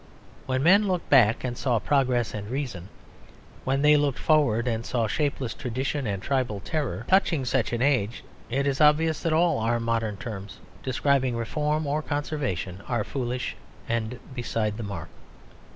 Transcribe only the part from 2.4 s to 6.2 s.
reason; when they looked forward they saw shapeless tradition